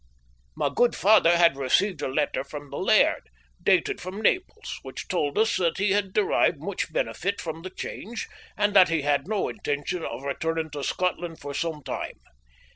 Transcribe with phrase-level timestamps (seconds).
[0.55, 3.29] My good father had received a letter from the laird,
[3.61, 8.27] dated from Naples, which told us that he had derived much benefit from the change,
[8.57, 12.17] and that he had no intention of returning to Scotland for some time.